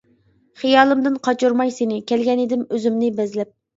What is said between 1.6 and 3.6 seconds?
سىنى، كەلگەنىدىم ئۆزۈمنى بەزلەپ.